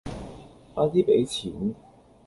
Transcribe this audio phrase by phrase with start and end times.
[0.73, 1.75] 快啲俾錢